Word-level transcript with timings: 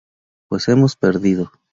Pues, 0.47 0.67
hemos 0.67 0.95
perdido...". 0.95 1.51